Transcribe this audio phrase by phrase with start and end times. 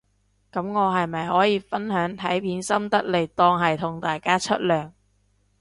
[0.51, 4.93] 噉我係咪可以分享睇片心得嚟當係同大家出糧